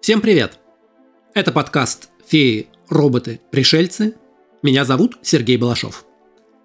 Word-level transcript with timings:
Всем 0.00 0.22
привет! 0.22 0.58
Это 1.34 1.52
подкаст 1.52 2.08
«Феи, 2.26 2.68
роботы, 2.88 3.38
пришельцы». 3.50 4.14
Меня 4.62 4.86
зовут 4.86 5.18
Сергей 5.20 5.58
Балашов. 5.58 6.06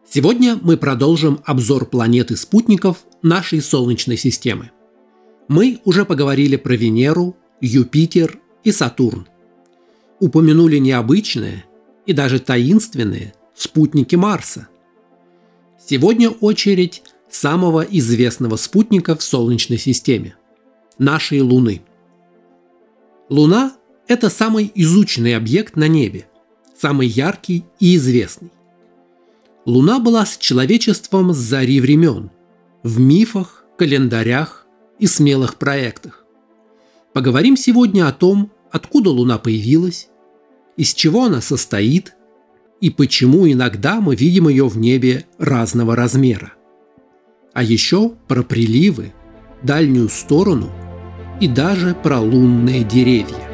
Сегодня 0.10 0.58
мы 0.62 0.78
продолжим 0.78 1.42
обзор 1.44 1.86
планеты 1.86 2.38
спутников 2.38 3.00
нашей 3.22 3.62
Солнечной 3.62 4.16
системы. 4.16 4.72
Мы 5.50 5.82
уже 5.84 6.06
поговорили 6.06 6.56
про 6.56 6.76
Венеру, 6.76 7.36
Юпитер 7.60 8.40
и 8.64 8.72
Сатурн. 8.72 9.28
Упомянули 10.22 10.78
необычные 10.78 11.66
и 12.06 12.14
даже 12.14 12.40
таинственные 12.40 13.34
спутники 13.54 14.16
Марса. 14.16 14.70
Сегодня 15.86 16.30
очередь 16.30 17.04
самого 17.30 17.82
известного 17.82 18.56
спутника 18.56 19.14
в 19.14 19.22
Солнечной 19.22 19.78
системе– 19.78 20.38
нашей 20.98 21.42
Луны. 21.42 21.82
Луна– 23.30 23.76
это 24.08 24.30
самый 24.30 24.72
изученный 24.76 25.36
объект 25.36 25.76
на 25.76 25.88
небе, 25.88 26.28
самый 26.78 27.08
яркий 27.08 27.66
и 27.80 27.96
известный. 27.96 28.52
Луна 29.66 30.00
была 30.00 30.28
с 30.28 30.38
человечеством 30.38 31.34
с 31.34 31.38
зари 31.38 31.82
времен, 31.82 32.30
в 32.84 33.00
мифах, 33.00 33.66
календарях 33.80 34.68
и 35.00 35.08
смелых 35.08 35.56
проектах. 35.56 36.24
Поговорим 37.14 37.58
сегодня 37.58 38.08
о 38.08 38.14
том, 38.14 38.52
откуда 38.72 39.10
Луна 39.10 39.40
появилась, 39.40 40.08
из 40.78 40.94
чего 40.94 41.24
она 41.24 41.42
состоит 41.42 42.14
и 42.80 42.92
почему 42.92 43.52
иногда 43.52 44.02
мы 44.02 44.16
видим 44.16 44.50
ее 44.50 44.68
в 44.68 44.78
небе 44.78 45.26
разного 45.40 45.96
размера. 45.96 46.54
А 47.54 47.64
еще 47.64 48.12
про 48.28 48.44
приливы, 48.44 49.14
дальнюю 49.64 50.10
сторону 50.10 50.70
и 51.40 51.48
даже 51.48 51.94
про 51.94 52.20
лунные 52.20 52.84
деревья. 52.84 53.46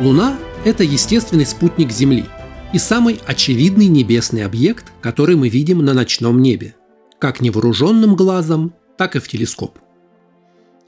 Луна– 0.00 0.38
это 0.64 0.82
естественный 0.82 1.44
спутник 1.44 1.90
Земли 1.90 2.24
и 2.72 2.78
самый 2.78 3.20
очевидный 3.26 3.86
небесный 3.86 4.46
объект, 4.46 4.92
который 5.02 5.36
мы 5.36 5.50
видим 5.50 5.84
на 5.84 5.92
ночном 5.92 6.40
небе, 6.40 6.74
как 7.18 7.42
невооруженным 7.42 8.16
глазом, 8.16 8.72
так 9.00 9.16
и 9.16 9.18
в 9.18 9.28
телескоп. 9.28 9.78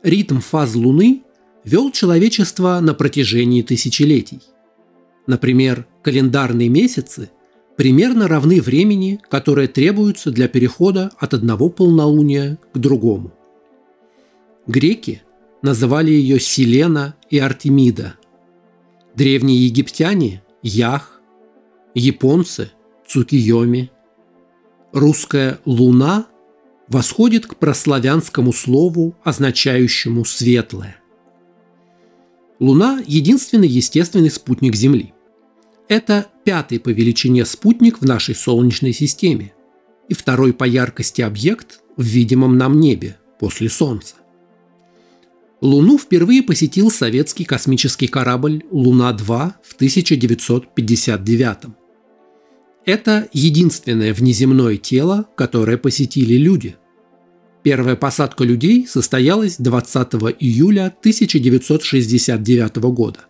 Ритм 0.02 0.40
фаз 0.40 0.74
Луны 0.74 1.22
вел 1.64 1.90
человечество 1.90 2.78
на 2.82 2.92
протяжении 2.92 3.62
тысячелетий. 3.62 4.42
Например, 5.26 5.86
календарные 6.02 6.68
месяцы 6.68 7.30
примерно 7.78 8.28
равны 8.28 8.60
времени, 8.60 9.18
которое 9.30 9.66
требуется 9.66 10.30
для 10.30 10.46
перехода 10.46 11.10
от 11.18 11.32
одного 11.32 11.70
полнолуния 11.70 12.58
к 12.74 12.78
другому. 12.78 13.32
Греки 14.66 15.22
называли 15.62 16.10
ее 16.10 16.38
Селена 16.38 17.16
и 17.30 17.38
Артемида– 17.38 18.16
Древние 19.14 19.64
египтяне– 19.64 20.42
Ях, 20.62 21.22
японцы– 21.94 22.72
Цукиоми. 23.06 23.90
Русская 24.92 25.60
«луна» 25.64 26.26
восходит 26.92 27.46
к 27.46 27.56
прославянскому 27.56 28.52
слову, 28.52 29.16
означающему 29.24 30.24
«светлое». 30.24 30.96
Луна– 32.60 33.02
единственный 33.06 33.66
естественный 33.66 34.30
спутник 34.30 34.76
Земли. 34.76 35.14
Это 35.88 36.26
пятый 36.44 36.78
по 36.78 36.90
величине 36.90 37.44
спутник 37.44 38.00
в 38.00 38.04
нашей 38.04 38.34
Солнечной 38.34 38.92
системе 38.92 39.52
и 40.08 40.14
второй 40.14 40.52
по 40.52 40.64
яркости 40.64 41.22
объект 41.22 41.80
в 41.96 42.02
видимом 42.02 42.58
нам 42.58 42.78
небе 42.78 43.16
после 43.40 43.68
Солнца. 43.68 44.16
Луну 45.60 45.98
впервые 45.98 46.42
посетил 46.42 46.90
советский 46.90 47.44
космический 47.44 48.06
корабль 48.06 48.64
«Луна-2» 48.70 49.52
в 49.62 49.74
1959 49.74 51.58
Это 52.84 53.28
единственное 53.32 54.12
внеземное 54.12 54.76
тело, 54.76 55.26
которое 55.36 55.78
посетили 55.78 56.34
люди. 56.34 56.76
Первая 57.62 57.96
посадка 57.96 58.44
людей 58.44 58.86
состоялась 58.86 59.56
20 59.58 60.14
июля 60.40 60.86
1969 60.86 62.76
года. 62.76 63.20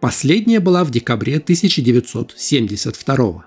Последняя 0.00 0.60
была 0.60 0.84
в 0.84 0.90
декабре 0.90 1.36
1972. 1.36 3.46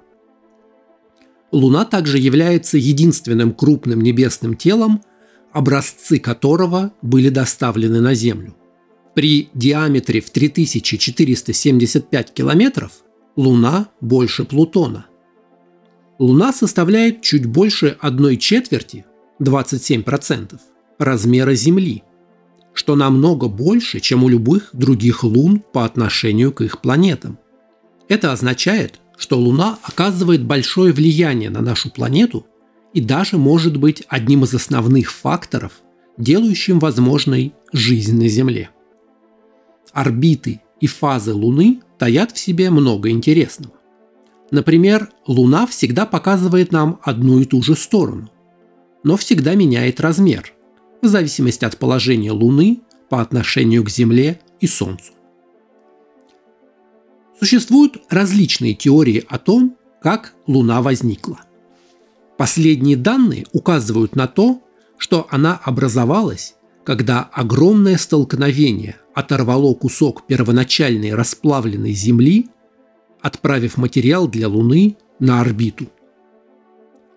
Луна 1.51 1.85
также 1.85 2.17
является 2.17 2.77
единственным 2.77 3.53
крупным 3.53 4.01
небесным 4.01 4.55
телом– 4.55 5.01
образцы 5.55 6.19
которого 6.19 6.91
были 7.01 7.29
доставлены 7.29 8.01
на 8.01 8.13
Землю. 8.13 8.53
При 9.13 9.47
диаметре 9.53 10.19
в 10.19 10.29
3475 10.29 12.33
километров 12.33 12.91
Луна 13.37 13.87
больше 14.01 14.43
Плутона. 14.43 15.05
Луна 16.19 16.51
составляет 16.51 17.21
чуть 17.21 17.45
больше 17.45 17.95
одной 18.01 18.35
четверти, 18.35 19.05
27%, 19.39 20.59
размера 20.97 21.53
Земли, 21.55 22.03
что 22.73 22.95
намного 22.95 23.47
больше, 23.47 23.99
чем 23.99 24.23
у 24.23 24.29
любых 24.29 24.69
других 24.73 25.23
лун 25.23 25.63
по 25.73 25.85
отношению 25.85 26.51
к 26.51 26.61
их 26.61 26.81
планетам. 26.81 27.39
Это 28.07 28.31
означает, 28.31 28.99
что 29.17 29.39
Луна 29.39 29.79
оказывает 29.83 30.43
большое 30.43 30.93
влияние 30.93 31.49
на 31.49 31.61
нашу 31.61 31.89
планету 31.89 32.45
и 32.93 33.01
даже 33.01 33.37
может 33.37 33.77
быть 33.77 34.03
одним 34.07 34.43
из 34.43 34.53
основных 34.53 35.11
факторов, 35.11 35.81
делающим 36.17 36.79
возможной 36.79 37.53
жизнь 37.73 38.17
на 38.17 38.27
Земле. 38.27 38.69
Орбиты 39.91 40.61
и 40.79 40.87
фазы 40.87 41.33
Луны 41.33 41.81
таят 41.97 42.33
в 42.33 42.37
себе 42.37 42.69
много 42.69 43.09
интересного. 43.09 43.73
Например, 44.51 45.09
Луна 45.25 45.65
всегда 45.65 46.05
показывает 46.05 46.71
нам 46.71 46.99
одну 47.01 47.39
и 47.39 47.45
ту 47.45 47.61
же 47.63 47.75
сторону, 47.75 48.29
но 49.05 49.15
всегда 49.15 49.55
меняет 49.55 50.01
размер, 50.01 50.51
в 51.01 51.07
зависимости 51.07 51.63
от 51.63 51.77
положения 51.77 52.33
Луны 52.33 52.81
по 53.09 53.21
отношению 53.21 53.85
к 53.85 53.89
Земле 53.89 54.41
и 54.59 54.67
Солнцу. 54.67 55.13
Существуют 57.39 58.01
различные 58.09 58.73
теории 58.73 59.23
о 59.29 59.39
том, 59.39 59.77
как 60.01 60.33
Луна 60.45 60.81
возникла– 60.81 61.39
Последние 62.37 62.97
данные 62.97 63.45
указывают 63.53 64.15
на 64.15 64.27
то, 64.27 64.61
что 64.97 65.27
она 65.29 65.59
образовалась, 65.63 66.55
когда 66.83 67.21
огромное 67.21 67.97
столкновение 67.97 68.97
оторвало 69.13 69.73
кусок 69.73 70.27
первоначальной 70.27 71.13
расплавленной 71.13 71.93
Земли, 71.93 72.47
отправив 73.21 73.77
материал 73.77 74.27
для 74.27 74.49
Луны 74.49 74.97
на 75.19 75.39
орбиту. 75.39 75.87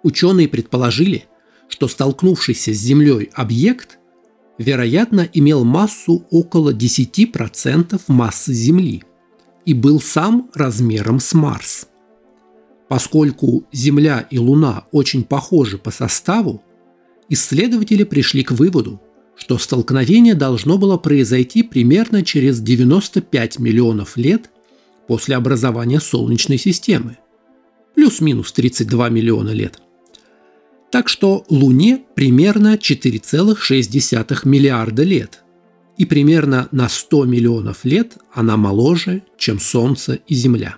Ученые 0.04 0.48
предположили, 0.48 1.25
что 1.69 1.89
столкнувшийся 1.89 2.73
с 2.73 2.79
Землей 2.79 3.31
объект, 3.34 3.99
вероятно, 4.56 5.29
имел 5.33 5.65
массу 5.65 6.27
около 6.31 6.73
10% 6.73 8.01
массы 8.09 8.53
Земли 8.53 9.05
и 9.65 9.75
был 9.75 10.01
сам 10.01 10.51
размером 10.55 11.21
с 11.21 11.34
Марс. 11.34 11.89
Поскольку 12.89 13.65
Земля 13.71 14.27
и 14.31 14.39
Луна 14.39 14.87
очень 14.93 15.25
похожи 15.25 15.77
по 15.77 15.91
составу, 15.91 16.62
исследователи 17.28 18.05
пришли 18.05 18.43
к 18.43 18.53
выводу, 18.53 19.01
что 19.37 19.59
столкновение 19.59 20.34
должно 20.34 20.78
было 20.78 20.97
произойти 20.97 21.62
примерно 21.62 22.25
через 22.25 22.60
95 22.60 23.59
миллионов 23.59 24.16
лет 24.16 24.51
после 25.07 25.37
образования 25.37 26.01
Солнечной 26.01 26.59
системы, 26.59 27.19
плюс-минус 27.95 28.53
32 28.53 29.10
миллиона 29.10 29.51
лет. 29.51 29.81
Так 30.91 31.09
что 31.09 31.45
Луне 31.51 32.05
примерно 32.15 32.77
4,6 32.77 34.49
миллиарда 34.49 35.03
лет, 35.03 35.45
и 35.99 36.07
примерно 36.07 36.69
на 36.71 36.89
100 36.89 37.25
миллионов 37.25 37.85
лет 37.85 38.17
она 38.33 38.57
моложе, 38.57 39.23
чем 39.37 39.61
Солнце 39.61 40.15
и 40.27 40.35
Земля. 40.35 40.77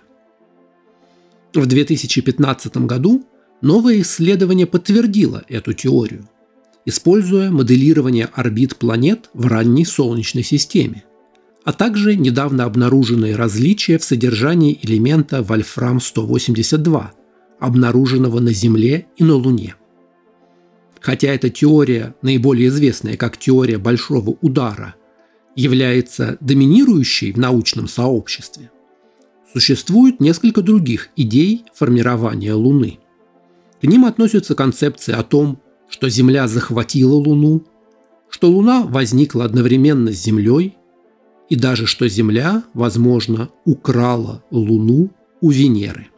В 1.54 1.66
2015 1.66 2.76
году 2.78 3.24
новое 3.60 4.00
исследование 4.00 4.66
подтвердило 4.66 5.44
эту 5.48 5.74
теорию, 5.74 6.28
используя 6.86 7.50
моделирование 7.50 8.28
орбит 8.32 8.76
планет 8.76 9.30
в 9.34 9.46
ранней 9.46 9.84
Солнечной 9.84 10.42
системе, 10.42 11.04
а 11.64 11.72
также 11.72 12.16
недавно 12.16 12.64
обнаруженные 12.64 13.36
различия 13.36 13.98
в 13.98 14.04
содержании 14.04 14.78
элемента 14.82 15.42
вольфрам-182, 15.42 17.04
обнаруженного 17.60 18.40
на 18.40 18.52
Земле 18.52 19.06
и 19.16 19.24
на 19.24 19.34
Луне. 19.34 19.76
Хотя 21.00 21.28
эта 21.28 21.48
теория, 21.48 22.14
наиболее 22.22 22.68
известная 22.68 23.16
как 23.16 23.38
теория 23.38 23.78
большого 23.78 24.36
удара, 24.42 24.94
является 25.56 26.36
доминирующей 26.40 27.32
в 27.32 27.38
научном 27.38 27.88
сообществе, 27.88 28.70
существует 29.52 30.20
несколько 30.20 30.62
других 30.62 31.08
идей 31.16 31.64
формирования 31.74 32.54
Луны. 32.54 32.98
К 33.80 33.84
ним 33.84 34.04
относятся 34.04 34.54
концепции 34.54 35.12
о 35.12 35.22
том, 35.22 35.60
что 35.88 36.08
Земля 36.08 36.46
захватила 36.46 37.14
Луну, 37.14 37.64
что 38.28 38.48
Луна 38.48 38.82
возникла 38.82 39.44
одновременно 39.44 40.12
с 40.12 40.22
Землей, 40.22 40.76
и 41.48 41.56
даже 41.56 41.86
что 41.86 42.08
Земля, 42.08 42.62
возможно, 42.74 43.48
украла 43.64 44.44
Луну 44.50 45.10
у 45.40 45.50
Венеры. 45.50 46.09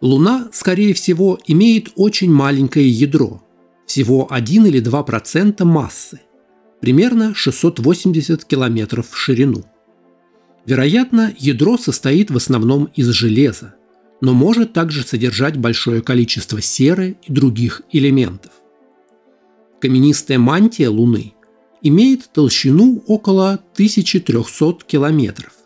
Луна, 0.00 0.48
скорее 0.52 0.94
всего, 0.94 1.38
имеет 1.46 1.90
очень 1.96 2.32
маленькое 2.32 2.88
ядро, 2.88 3.42
всего 3.86 4.28
1 4.30 4.66
или 4.66 4.80
2% 4.80 5.64
массы, 5.64 6.20
примерно 6.80 7.34
680 7.34 8.44
километров 8.44 9.10
в 9.10 9.16
ширину. 9.16 9.64
Вероятно, 10.66 11.34
ядро 11.38 11.78
состоит 11.78 12.30
в 12.30 12.36
основном 12.36 12.90
из 12.94 13.08
железа, 13.08 13.74
но 14.20 14.34
может 14.34 14.72
также 14.72 15.02
содержать 15.02 15.56
большое 15.56 16.00
количество 16.00 16.60
серы 16.60 17.16
и 17.26 17.32
других 17.32 17.82
элементов. 17.90 18.52
Каменистая 19.80 20.38
мантия 20.38 20.90
Луны 20.90 21.34
имеет 21.82 22.30
толщину 22.32 23.02
около 23.06 23.52
1300 23.74 24.84
километров 24.86 25.57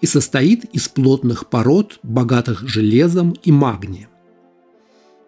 и 0.00 0.06
состоит 0.06 0.64
из 0.64 0.88
плотных 0.88 1.48
пород, 1.48 1.98
богатых 2.02 2.68
железом 2.68 3.34
и 3.44 3.52
магнием. 3.52 4.08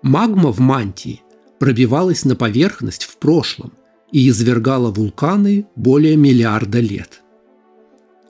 Магма 0.03 0.51
в 0.51 0.59
мантии 0.61 1.23
пробивалась 1.59 2.25
на 2.25 2.35
поверхность 2.35 3.05
в 3.05 3.19
прошлом 3.19 3.73
и 4.11 4.29
извергала 4.29 4.91
вулканы 4.91 5.67
более 5.77 6.17
миллиарда 6.17 6.81
лет. 6.81 7.23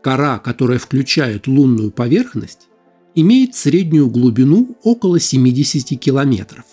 Кора, 0.02 0.38
которая 0.38 0.78
включает 0.78 1.46
лунную 1.46 1.90
поверхность, 1.90 2.68
имеет 3.14 3.54
среднюю 3.54 4.08
глубину 4.08 4.76
около 4.82 5.20
70 5.20 5.98
километров. 5.98 6.64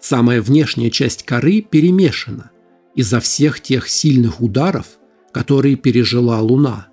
Самая 0.00 0.40
внешняя 0.40 0.90
часть 0.90 1.24
коры 1.24 1.60
перемешана 1.60 2.50
из-за 2.94 3.20
всех 3.20 3.60
тех 3.60 3.88
сильных 3.88 4.40
ударов, 4.40 4.98
которые 5.32 5.76
пережила 5.76 6.40
Луна. 6.40 6.87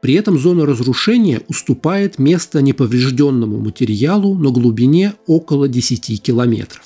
При 0.00 0.14
этом 0.14 0.38
зона 0.38 0.64
разрушения 0.64 1.42
уступает 1.48 2.18
место 2.18 2.62
неповрежденному 2.62 3.58
материалу 3.58 4.34
на 4.34 4.50
глубине 4.50 5.14
около 5.26 5.68
10 5.68 6.22
километров. 6.22 6.82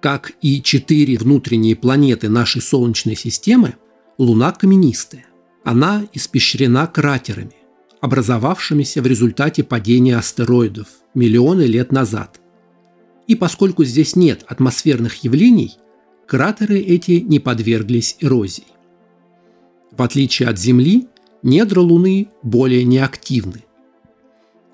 Как 0.00 0.32
и 0.40 0.62
четыре 0.62 1.18
внутренние 1.18 1.76
планеты 1.76 2.28
нашей 2.28 2.62
Солнечной 2.62 3.16
системы, 3.16 3.74
Луна 4.18 4.52
каменистая. 4.52 5.26
Она 5.62 6.06
испещрена 6.14 6.86
кратерами, 6.86 7.56
образовавшимися 8.00 9.02
в 9.02 9.06
результате 9.06 9.62
падения 9.62 10.16
астероидов 10.16 10.86
миллионы 11.14 11.62
лет 11.62 11.92
назад. 11.92 12.40
И 13.26 13.34
поскольку 13.34 13.84
здесь 13.84 14.16
нет 14.16 14.44
атмосферных 14.46 15.24
явлений, 15.24 15.76
кратеры 16.26 16.78
эти 16.78 17.20
не 17.20 17.40
подверглись 17.40 18.16
эрозии. 18.20 18.64
В 19.90 20.02
отличие 20.02 20.48
от 20.48 20.58
Земли, 20.58 21.08
недра 21.46 21.80
Луны 21.80 22.28
более 22.42 22.84
неактивны. 22.84 23.64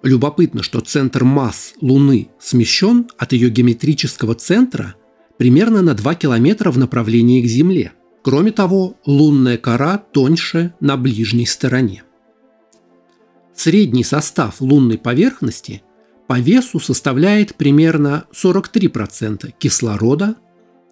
Любопытно, 0.03 0.65
что 0.65 0.81
центр 0.81 1.23
масс 1.23 1.75
Луны 1.81 2.29
смещен 2.41 3.07
от 3.19 3.33
ее 3.33 3.51
геометрического 3.51 4.35
центра 4.35 4.97
примерно 5.39 5.83
на 5.83 5.95
2 5.95 6.15
километра 6.17 6.73
в 6.73 6.79
направлении 6.79 7.41
к 7.43 7.47
Земле. 7.47 7.93
Кроме 8.23 8.53
того, 8.53 8.97
лунная 9.05 9.59
кора 9.59 9.99
тоньше 9.99 10.75
на 10.81 10.97
ближней 10.97 11.47
стороне. 11.47 12.05
Средний 13.55 14.05
состав 14.05 14.61
лунной 14.61 14.99
поверхности 14.99 15.83
по 16.27 16.41
весу 16.41 16.81
составляет 16.81 17.55
примерно 17.57 18.25
43% 18.33 19.53
кислорода, 19.59 20.37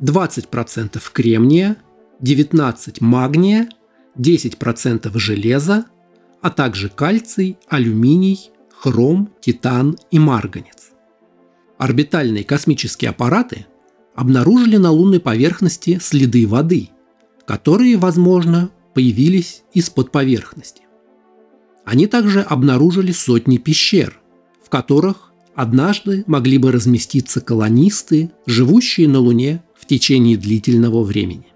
20% 0.01 1.01
кремния, 1.13 1.77
19% 2.21 2.97
магния, 3.01 3.69
10% 4.17 5.11
железа, 5.19 5.87
а 6.41 6.51
также 6.51 6.89
кальций, 6.89 7.59
алюминий, 7.69 8.51
хром, 8.71 9.31
титан 9.41 9.99
и 10.11 10.19
марганец. 10.19 10.91
Орбитальные 11.79 12.45
космические 12.45 13.11
аппараты 13.11 13.67
обнаружили 14.15 14.77
на 14.77 14.91
лунной 14.91 15.21
поверхности 15.21 15.99
следы 16.01 16.47
воды, 16.47 16.91
которые, 17.47 17.97
возможно, 17.97 18.71
появились 18.95 19.63
из-под 19.73 20.11
поверхности. 20.13 20.83
Они 21.85 22.07
также 22.07 22.43
обнаружили 22.43 23.13
сотни 23.13 23.57
пещер, 23.57 24.21
в 24.65 24.69
которых 24.69 25.33
однажды 25.55 26.25
могли 26.27 26.59
бы 26.59 26.73
разместиться 26.73 27.41
колонисты, 27.41 28.31
живущие 28.47 29.09
на 29.09 29.19
Луне 29.19 29.63
в 29.75 29.87
течение 29.87 30.37
длительного 30.37 31.03
времени. 31.03 31.47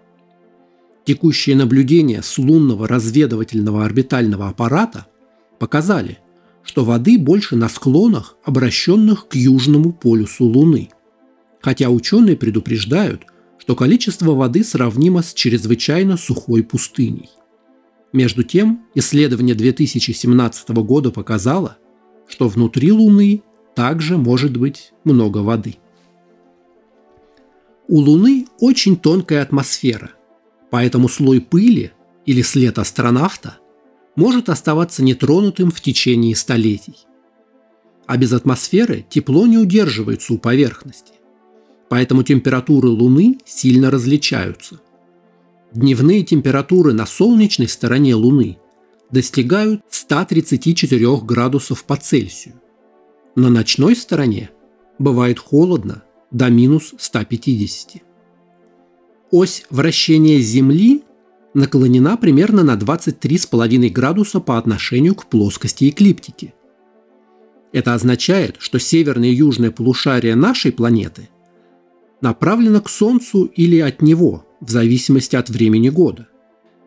Текущие 1.04 1.54
наблюдения 1.54 2.22
с 2.22 2.38
лунного 2.38 2.88
разведывательного 2.88 3.84
орбитального 3.84 4.48
аппарата 4.48 5.06
показали, 5.58 6.18
что 6.62 6.84
воды 6.84 7.18
больше 7.18 7.56
на 7.56 7.68
склонах, 7.68 8.36
обращенных 8.42 9.28
к 9.28 9.34
южному 9.34 9.92
полюсу 9.92 10.44
Луны. 10.44 10.88
Хотя 11.60 11.90
ученые 11.90 12.36
предупреждают, 12.36 13.26
что 13.58 13.76
количество 13.76 14.32
воды 14.32 14.64
сравнимо 14.64 15.22
с 15.22 15.34
чрезвычайно 15.34 16.16
сухой 16.16 16.62
пустыней. 16.62 17.28
Между 18.12 18.42
тем, 18.42 18.86
исследование 18.94 19.54
2017 19.54 20.68
года 20.70 21.10
показало, 21.10 21.76
что 22.28 22.48
внутри 22.48 22.92
Луны 22.92 23.42
также 23.74 24.16
может 24.16 24.56
быть 24.56 24.92
много 25.04 25.38
воды. 25.38 25.76
У 27.88 27.98
Луны 27.98 28.46
очень 28.60 28.96
тонкая 28.96 29.42
атмосфера, 29.42 30.12
поэтому 30.74 31.08
слой 31.08 31.40
пыли 31.40 31.92
или 32.26 32.42
след 32.42 32.80
астронавта 32.80 33.58
может 34.16 34.48
оставаться 34.48 35.04
нетронутым 35.04 35.70
в 35.70 35.80
течение 35.80 36.34
столетий. 36.34 36.96
А 38.08 38.16
без 38.16 38.32
атмосферы 38.32 39.06
тепло 39.08 39.46
не 39.46 39.56
удерживается 39.56 40.34
у 40.34 40.38
поверхности, 40.38 41.12
поэтому 41.88 42.24
температуры 42.24 42.88
Луны 42.88 43.38
сильно 43.44 43.88
различаются. 43.88 44.80
Дневные 45.72 46.24
температуры 46.24 46.92
на 46.92 47.06
солнечной 47.06 47.68
стороне 47.68 48.16
Луны 48.16 48.58
достигают 49.12 49.80
134 49.90 51.18
градусов 51.18 51.84
по 51.84 51.94
Цельсию. 51.94 52.60
На 53.36 53.48
ночной 53.48 53.94
стороне 53.94 54.50
бывает 54.98 55.38
холодно 55.38 56.02
до 56.32 56.50
минус 56.50 56.94
150. 56.98 58.13
Ось 59.36 59.64
вращения 59.68 60.38
Земли 60.38 61.02
наклонена 61.54 62.16
примерно 62.16 62.62
на 62.62 62.76
23,5 62.76 63.90
градуса 63.90 64.38
по 64.38 64.58
отношению 64.58 65.16
к 65.16 65.26
плоскости 65.26 65.88
эклиптики. 65.88 66.54
Это 67.72 67.94
означает, 67.94 68.54
что 68.60 68.78
северное 68.78 69.30
и 69.30 69.34
южное 69.34 69.72
полушария 69.72 70.36
нашей 70.36 70.70
планеты 70.70 71.30
направлено 72.20 72.80
к 72.80 72.88
Солнцу 72.88 73.50
или 73.56 73.80
от 73.80 74.02
него, 74.02 74.46
в 74.60 74.70
зависимости 74.70 75.34
от 75.34 75.50
времени 75.50 75.88
года. 75.88 76.28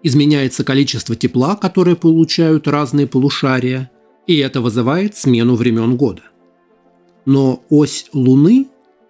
Изменяется 0.02 0.64
количество 0.64 1.18
тепла, 1.18 1.58
которое 1.58 1.98
получают 1.98 2.66
разные 2.70 3.08
полушария, 3.08 3.92
и 4.26 4.38
это 4.38 4.62
вызывает 4.62 5.18
смену 5.18 5.56
времен 5.56 5.98
года– 5.98 6.22
но 7.26 7.62
ось 7.70 8.06
Луны 8.14 8.68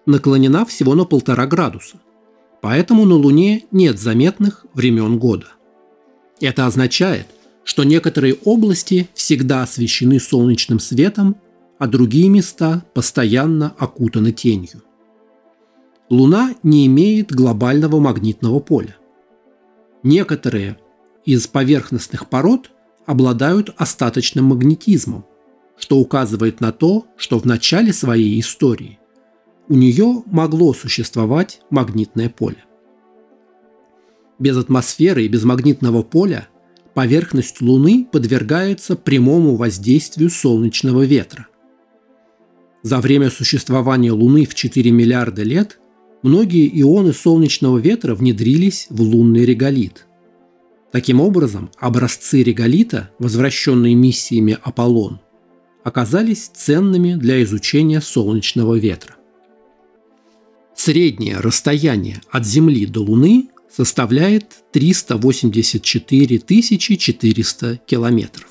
наклонена 0.08 0.66
всего 0.66 0.96
на 0.96 1.06
полтора 1.06 1.46
градуса, 1.46 2.02
поэтому 2.68 3.06
на 3.06 3.16
Луне 3.16 3.64
нет 3.72 3.98
заметных 3.98 4.66
времен 4.74 5.20
года. 5.20 5.46
Это 6.42 6.66
означает, 6.66 7.28
что 7.64 7.86
некоторые 7.86 8.34
области 8.44 9.08
всегда 9.14 9.64
освещены 9.64 10.20
солнечным 10.20 10.82
светом, 10.82 11.38
а 11.80 11.88
другие 11.88 12.28
места 12.28 12.84
постоянно 12.94 13.74
окутаны 13.78 14.34
тенью. 14.34 14.84
Луна 16.10 16.56
не 16.62 16.86
имеет 16.88 17.32
глобального 17.32 18.02
магнитного 18.02 18.60
поля. 18.60 18.98
Некоторые 20.04 20.78
из 21.24 21.48
поверхностных 21.48 22.28
пород 22.28 22.72
обладают 23.06 23.74
остаточным 23.78 24.44
магнетизмом, 24.44 25.26
что 25.78 26.00
указывает 26.00 26.60
на 26.60 26.74
то, 26.74 27.06
что 27.16 27.40
в 27.40 27.46
начале 27.46 27.94
своей 27.94 28.38
истории 28.42 28.97
у 29.70 29.76
нее 29.76 30.24
могло 30.26 30.74
существовать 30.74 31.62
магнитное 31.70 32.30
поле. 32.30 32.64
Без 34.40 34.56
атмосферы 34.58 35.26
и 35.26 35.28
без 35.28 35.44
магнитного 35.44 36.04
поля 36.04 36.48
поверхность 36.94 37.62
Луны 37.62 38.08
подвергается 38.12 38.96
прямому 38.96 39.56
воздействию 39.56 40.30
солнечного 40.30 41.04
ветра. 41.04 41.48
За 42.84 43.00
время 43.00 43.30
существования 43.30 44.12
Луны 44.12 44.46
в 44.46 44.56
4 44.56 44.92
миллиарда 44.92 45.44
лет 45.44 45.80
многие 46.24 46.70
ионы 46.82 47.14
солнечного 47.14 47.80
ветра 47.80 48.16
внедрились 48.16 48.88
в 48.90 49.02
лунный 49.02 49.46
реголит. 49.46 50.08
Таким 50.92 51.20
образом, 51.20 51.70
образцы 51.78 52.44
реголита, 52.44 53.12
возвращенные 53.20 53.94
миссиями 53.94 54.58
Аполлон, 54.64 55.20
оказались 55.84 56.50
ценными 56.54 57.16
для 57.16 57.44
изучения 57.44 58.02
солнечного 58.02 58.76
ветра. 58.76 59.17
Среднее 60.78 61.40
расстояние 61.40 62.22
от 62.30 62.46
Земли 62.46 62.86
до 62.86 63.02
Луны 63.02 63.50
составляет 63.70 64.64
384 64.72 66.38
400 66.38 67.78
километров. 67.88 68.48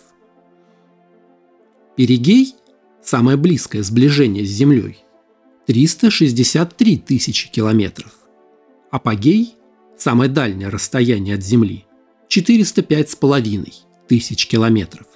Перигей– 1.96 2.54
самое 3.02 3.36
близкое 3.36 3.84
сближение 3.84 4.44
с 4.44 4.48
Землей– 4.48 4.98
363 5.68 6.98
тысячи 6.98 7.48
километров. 7.48 8.12
Апогей– 8.90 9.54
самое 9.96 10.28
дальнее 10.28 10.68
расстояние 10.68 11.36
от 11.36 11.44
Земли– 11.44 11.84
405,5 12.28 13.72
тысяч 14.08 14.48
километров. 14.48 15.06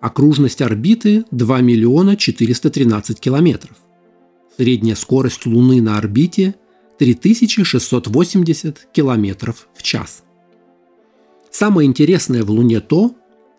Окружность 0.00 0.60
орбиты– 0.60 1.24
2 1.30 1.60
миллиона 1.60 2.16
413 2.16 3.20
километров. 3.20 3.76
Средняя 4.58 4.96
скорость 4.96 5.46
Луны 5.46 5.80
на 5.80 5.96
орбите– 5.96 6.54
3680 6.98 8.88
километров 8.92 9.68
в 9.74 9.82
час. 9.82 10.24
Самое 11.50 11.88
интересное 11.88 12.42
в 12.42 12.50
Луне 12.50 12.80
то, 12.80 13.14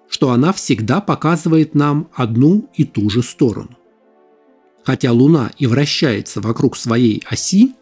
что 0.10 0.32
она 0.32 0.54
всегда 0.54 1.02
показывает 1.02 1.74
нам 1.74 2.10
одну 2.14 2.70
и 2.76 2.84
ту 2.84 3.10
же 3.10 3.24
сторону. 3.24 3.78
Хотя 4.84 5.12
Луна 5.12 5.52
и 5.58 5.68
вращается 5.68 6.42
вокруг 6.42 6.76
своей 6.76 7.24
оси, 7.30 7.74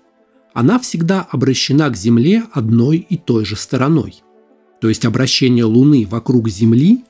она 0.54 0.80
всегда 0.80 1.28
обращена 1.30 1.90
к 1.90 1.96
Земле 1.96 2.44
одной 2.52 2.98
и 2.98 3.18
той 3.18 3.46
же 3.46 3.56
стороной. 3.56 4.22
То 4.82 4.90
есть 4.90 5.06
обращение 5.06 5.64
Луны 5.64 6.06
вокруг 6.10 6.50
Земли 6.50 7.04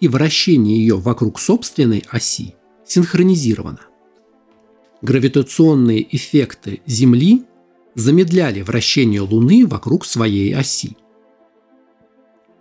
и 0.00 0.08
вращение 0.08 0.78
ее 0.78 0.96
вокруг 0.96 1.38
собственной 1.38 2.04
оси 2.10 2.54
синхронизировано. 2.86 3.89
Гравитационные 5.02 6.14
эффекты 6.14 6.82
Земли 6.84 7.44
замедляли 7.94 8.60
вращение 8.60 9.22
Луны 9.22 9.66
вокруг 9.66 10.04
своей 10.04 10.54
оси. 10.54 10.96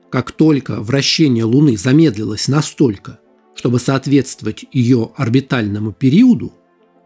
Как 0.10 0.32
только 0.32 0.82
вращение 0.82 1.44
Луны 1.44 1.78
замедлилось 1.78 2.48
настолько, 2.48 3.20
чтобы 3.56 3.80
соответствовать 3.80 4.66
ее 4.72 5.12
орбитальному 5.18 5.92
периоду, 5.92 6.54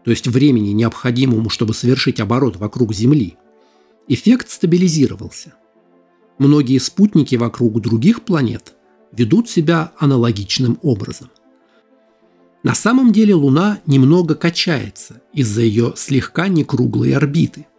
то 0.04 0.12
есть 0.12 0.28
времени, 0.28 0.70
необходимому, 0.70 1.50
чтобы 1.50 1.74
совершить 1.74 2.20
оборот 2.20 2.56
вокруг 2.56 2.94
Земли, 2.94 3.36
эффект 4.06 4.50
стабилизировался. 4.50 5.54
Многие 6.38 6.78
спутники 6.78 7.34
вокруг 7.34 7.80
других 7.80 8.22
планет 8.22 8.74
ведут 9.10 9.50
себя 9.50 9.92
аналогичным 9.98 10.78
образом. 10.82 11.30
На 12.64 12.74
самом 12.74 13.12
деле 13.12 13.34
Луна 13.34 13.78
немного 13.86 14.34
качается 14.34 15.22
из-за 15.32 15.62
ее 15.62 15.92
слегка 15.96 16.48
некруглой 16.48 17.12
орбиты– 17.12 17.66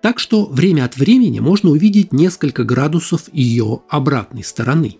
так 0.00 0.18
что 0.18 0.46
время 0.46 0.84
от 0.84 0.96
времени 0.96 1.40
можно 1.40 1.70
увидеть 1.70 2.12
несколько 2.12 2.64
градусов 2.64 3.24
ее 3.32 3.82
обратной 3.88 4.44
стороны. 4.44 4.98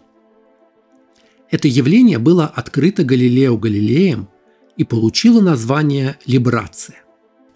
Это 1.51 1.69
явление 1.69 2.19
было 2.19 2.47
открыто 2.47 3.05
Галилео 3.05 3.57
Галилеем 3.57 4.29
и 4.77 4.85
получило 4.85 5.41
название 5.41 6.19
либрация. 6.27 7.03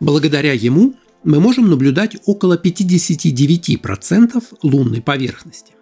Благодаря 0.00 0.52
ему 0.52 0.94
мы 1.24 1.40
можем 1.40 1.68
наблюдать 1.68 2.16
около 2.26 2.56
59% 2.56 4.42
лунной 4.62 5.02
поверхности. 5.02 5.74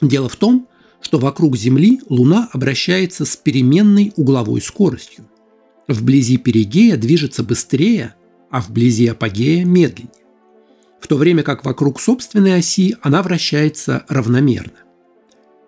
Дело 0.00 0.28
в 0.28 0.36
том, 0.36 0.68
что 1.04 1.18
вокруг 1.18 1.56
Земли 1.56 2.00
Луна 2.08 2.48
обращается 2.52 3.24
с 3.24 3.36
переменной 3.36 4.12
угловой 4.16 4.60
скоростью. 4.60 5.28
Вблизи 5.86 6.38
перигея 6.38 6.96
движется 6.96 7.44
быстрее, 7.44 8.14
а 8.50 8.60
вблизи 8.60 9.06
апогея 9.06 9.64
медленнее 9.64 10.24
в 11.04 11.06
то 11.06 11.18
время 11.18 11.42
как 11.42 11.66
вокруг 11.66 12.00
собственной 12.00 12.54
оси 12.54 12.96
она 13.02 13.22
вращается 13.22 14.06
равномерно. 14.08 14.78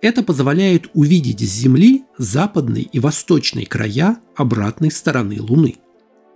Это 0.00 0.22
позволяет 0.22 0.86
увидеть 0.94 1.40
с 1.40 1.52
Земли 1.52 2.04
западный 2.16 2.88
и 2.90 2.98
восточный 3.00 3.66
края 3.66 4.16
обратной 4.34 4.90
стороны 4.90 5.42
Луны. 5.42 5.76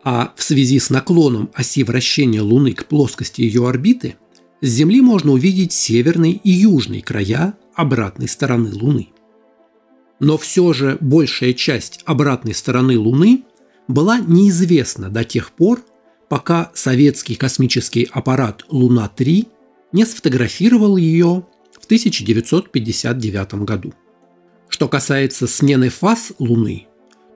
А 0.04 0.34
в 0.36 0.42
связи 0.42 0.78
с 0.78 0.90
наклоном 0.90 1.48
оси 1.54 1.82
вращения 1.82 2.42
Луны 2.42 2.74
к 2.74 2.84
плоскости 2.84 3.40
ее 3.40 3.66
орбиты, 3.66 4.16
с 4.60 4.68
Земли 4.68 5.00
можно 5.00 5.32
увидеть 5.32 5.72
северный 5.72 6.38
и 6.44 6.50
южный 6.50 7.00
края 7.00 7.54
обратной 7.74 8.28
стороны 8.28 8.72
Луны. 8.72 9.08
Но 10.18 10.36
все 10.36 10.72
же 10.72 10.98
большая 11.00 11.54
часть 11.54 12.00
обратной 12.04 12.54
стороны 12.54 12.98
Луны 12.98 13.44
была 13.88 14.18
неизвестна 14.18 15.08
до 15.08 15.24
тех 15.24 15.52
пор, 15.52 15.82
пока 16.28 16.70
советский 16.74 17.34
космический 17.34 18.08
аппарат 18.12 18.64
«Луна-3» 18.68 19.48
не 19.92 20.04
сфотографировал 20.04 20.96
ее 20.96 21.46
в 21.72 21.84
1959 21.86 23.54
году. 23.64 23.92
Что 24.68 24.88
касается 24.88 25.46
смены 25.48 25.88
фаз 25.88 26.32
Луны, 26.38 26.86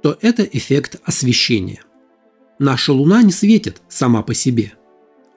то 0.02 0.16
это 0.20 0.44
эффект 0.44 1.00
освещения. 1.04 1.82
Наша 2.58 2.92
Луна 2.92 3.22
не 3.22 3.32
светит 3.32 3.82
сама 3.88 4.22
по 4.22 4.34
себе. 4.34 4.74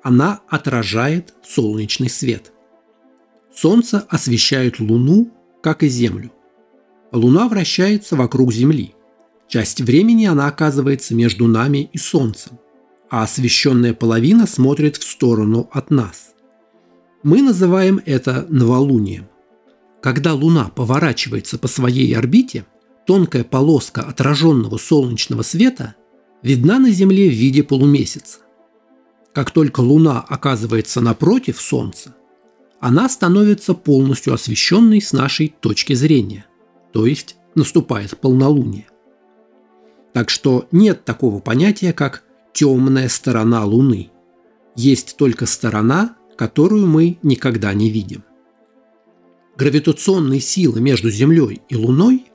Она 0.04 0.42
отражает 0.48 1.34
солнечный 1.44 2.10
свет. 2.10 2.52
Солнце 3.58 4.06
освещает 4.10 4.80
Луну, 4.80 5.32
как 5.64 5.82
и 5.82 5.88
Землю. 5.88 6.32
Луна 7.12 7.48
вращается 7.48 8.16
вокруг 8.16 8.54
Земли. 8.54 8.94
Часть 9.48 9.82
времени 9.82 10.26
она 10.26 10.48
оказывается 10.48 11.16
между 11.16 11.48
нами 11.48 11.90
и 11.92 11.98
Солнцем 11.98 12.60
а 13.10 13.24
освещенная 13.24 13.94
половина 13.94 14.48
смотрит 14.48 14.98
в 14.98 15.04
сторону 15.04 15.70
от 15.72 15.92
нас. 15.92 16.34
Мы 17.24 17.42
называем 17.42 18.02
это 18.06 18.46
новолунием. 18.50 19.28
Когда 20.02 20.34
Луна 20.34 20.66
поворачивается 20.66 21.58
по 21.58 21.68
своей 21.68 22.16
орбите, 22.16 22.66
тонкая 23.06 23.44
полоска 23.44 24.02
отраженного 24.02 24.78
солнечного 24.78 25.42
света 25.42 25.96
видна 26.44 26.80
на 26.80 26.92
Земле 26.92 27.30
в 27.30 27.34
виде 27.34 27.64
полумесяца. 27.64 28.40
Как 29.34 29.52
только 29.52 29.82
Луна 29.82 30.22
оказывается 30.22 31.02
напротив 31.02 31.62
Солнца, 31.62 32.16
она 32.80 33.10
становится 33.10 33.74
полностью 33.74 34.34
освещенной 34.34 35.02
с 35.02 35.14
нашей 35.14 35.54
точки 35.60 35.94
зрения, 35.94 36.46
то 36.94 37.06
есть 37.06 37.38
наступает 37.56 38.18
полнолуние. 38.18 38.88
Так 40.14 40.30
что 40.30 40.68
нет 40.72 41.06
такого 41.06 41.40
понятия, 41.40 41.94
как 41.94 42.24
темная 42.54 43.10
сторона 43.10 43.66
Луны. 43.66 44.10
Есть 44.76 45.18
только 45.18 45.46
сторона, 45.46 46.16
которую 46.36 46.88
мы 46.88 47.18
никогда 47.24 47.74
не 47.74 47.90
видим. 47.90 48.24
Гравитационные 49.58 50.40
силы 50.40 50.82
между 50.82 51.10
Землей 51.10 51.62
и 51.68 51.76
Луной 51.76 52.26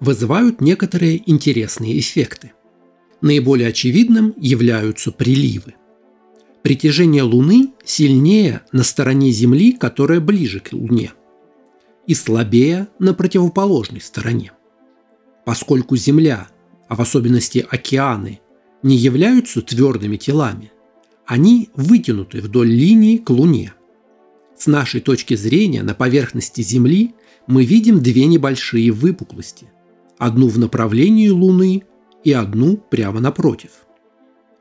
вызывают 0.00 0.60
некоторые 0.60 1.22
интересные 1.30 1.98
эффекты. 1.98 2.52
Наиболее 3.20 3.68
очевидным 3.68 4.34
являются 4.36 5.10
приливы. 5.10 5.74
Притяжение 6.68 7.22
Луны 7.22 7.72
сильнее 7.82 8.60
на 8.72 8.82
стороне 8.82 9.30
Земли, 9.30 9.72
которая 9.72 10.20
ближе 10.20 10.60
к 10.60 10.74
Луне, 10.74 11.14
и 12.06 12.12
слабее 12.12 12.88
на 12.98 13.14
противоположной 13.14 14.02
стороне. 14.02 14.52
Поскольку 15.46 15.96
Земля, 15.96 16.48
а 16.86 16.94
в 16.94 17.00
особенности 17.00 17.66
океаны, 17.70 18.40
не 18.82 18.96
являются 18.96 19.62
твердыми 19.62 20.18
телами. 20.18 20.70
Они 21.24 21.70
вытянуты 21.74 22.42
вдоль 22.42 22.68
линии 22.68 23.16
к 23.16 23.30
Луне. 23.30 23.72
С 24.54 24.66
нашей 24.66 25.00
точки 25.00 25.36
зрения 25.36 25.82
на 25.82 25.94
поверхности 25.94 26.60
Земли 26.60 27.14
мы 27.46 27.64
видим 27.64 28.02
две 28.02 28.26
небольшие 28.26 28.92
выпуклости. 28.92 29.70
Одну 30.18 30.48
в 30.48 30.58
направлении 30.58 31.30
Луны 31.30 31.84
и 32.24 32.32
одну 32.32 32.76
прямо 32.76 33.20
напротив. 33.20 33.70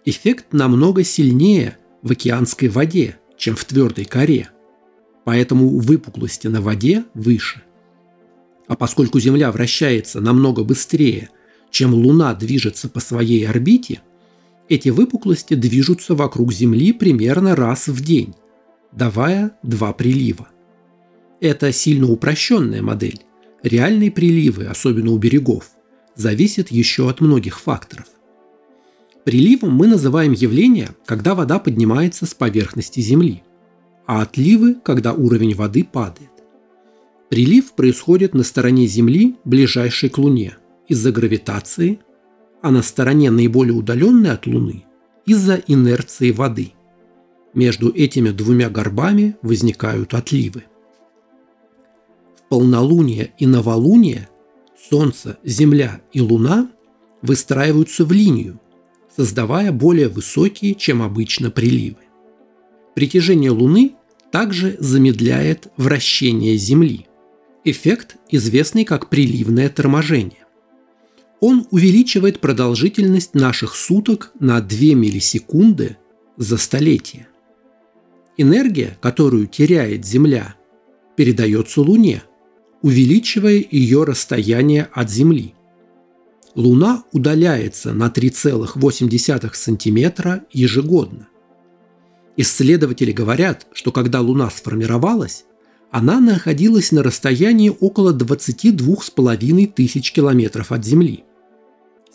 Эффект 0.06 0.54
намного 0.54 1.04
сильнее 1.04 1.78
в 2.02 2.12
океанской 2.12 2.70
воде, 2.70 3.18
чем 3.38 3.56
в 3.56 3.66
твердой 3.66 4.06
коре. 4.06 4.50
Поэтому 5.26 5.80
выпуклости 5.80 6.48
на 6.48 6.62
воде 6.62 7.06
выше. 7.14 7.64
А 8.68 8.76
поскольку 8.76 9.20
Земля 9.20 9.52
вращается 9.52 10.22
намного 10.22 10.64
быстрее, 10.64 11.30
чем 11.70 11.94
Луна 11.94 12.34
движется 12.34 12.90
по 12.90 13.00
своей 13.00 13.48
орбите, 13.48 14.02
эти 14.70 14.90
выпуклости 14.90 15.54
движутся 15.54 16.16
вокруг 16.16 16.52
Земли 16.52 16.92
примерно 16.92 17.56
раз 17.56 17.88
в 17.88 18.04
день, 18.04 18.36
давая 18.92 19.52
два 19.64 19.94
прилива. 19.94 20.50
Это 21.40 21.72
сильно 21.72 22.10
упрощенная 22.10 22.82
модель. 22.82 23.22
Реальные 23.64 24.12
приливы, 24.12 24.66
особенно 24.66 25.12
у 25.12 25.18
берегов, 25.18 25.72
зависят 26.16 26.70
еще 26.72 27.10
от 27.10 27.22
многих 27.22 27.60
факторов. 27.60 28.08
Приливом 29.28 29.74
мы 29.74 29.88
называем 29.88 30.32
явление, 30.32 30.92
когда 31.06 31.36
вода 31.36 31.60
поднимается 31.60 32.26
с 32.26 32.34
поверхности 32.34 33.02
Земли, 33.02 33.44
а 34.06 34.22
отливы, 34.22 34.76
когда 34.76 35.12
уровень 35.12 35.54
воды 35.54 35.84
падает. 35.84 36.32
Прилив 37.28 37.74
происходит 37.74 38.34
на 38.34 38.44
стороне 38.44 38.88
Земли, 38.88 39.36
ближайшей 39.44 40.08
к 40.08 40.18
Луне, 40.18 40.56
из-за 40.88 41.12
гравитации, 41.12 42.00
а 42.62 42.72
на 42.72 42.82
стороне 42.82 43.30
наиболее 43.30 43.74
удаленной 43.74 44.32
от 44.32 44.48
Луны– 44.48 44.86
из-за 45.26 45.56
инерции 45.56 46.32
воды. 46.32 46.72
Между 47.54 47.94
этими 47.94 48.30
двумя 48.30 48.70
горбами 48.70 49.36
возникают 49.42 50.14
отливы. 50.14 50.64
В 52.38 52.48
полнолуние 52.48 53.34
и 53.38 53.46
новолуние 53.46 54.30
Солнце, 54.90 55.38
Земля 55.44 56.00
и 56.14 56.22
Луна 56.22 56.72
выстраиваются 57.22 58.06
в 58.06 58.14
линию, 58.14 58.62
создавая 59.18 59.72
более 59.72 60.10
высокие, 60.10 60.76
чем 60.76 61.02
обычно, 61.02 61.50
приливы. 61.50 61.98
Притяжение 62.94 63.50
Луны 63.50 63.96
также 64.32 64.78
замедляет 64.80 65.70
вращение 65.76 66.56
Земли. 66.56 67.08
Эффект, 67.64 68.18
известный 68.30 68.86
как 68.86 69.10
приливное 69.10 69.70
торможение. 69.70 70.46
Он 71.40 71.68
увеличивает 71.72 72.40
продолжительность 72.40 73.34
наших 73.34 73.76
суток 73.76 74.32
на 74.40 74.62
2 74.62 74.78
миллисекунды 74.94 75.98
за 76.38 76.58
столетие. 76.58 77.28
Энергия, 78.38 78.98
которую 79.02 79.48
теряет 79.48 80.06
Земля, 80.06 80.56
передается 81.16 81.82
Луне, 81.82 82.22
увеличивая 82.84 83.66
ее 83.70 84.04
расстояние 84.04 84.88
от 84.94 85.10
Земли. 85.10 85.56
Луна 86.58 87.04
удаляется 87.12 87.94
на 87.94 88.08
3,8 88.08 89.54
см 89.54 90.42
ежегодно. 90.52 91.28
Исследователи 92.36 93.12
говорят, 93.12 93.68
что 93.74 93.92
когда 93.92 94.22
Луна 94.22 94.50
сформировалась, 94.50 95.46
она 95.92 96.20
находилась 96.20 96.92
на 96.92 97.04
расстоянии 97.04 97.72
около 97.80 98.12
22,5 98.12 99.68
тысяч 99.68 100.12
километров 100.12 100.72
от 100.72 100.84
Земли. 100.84 101.26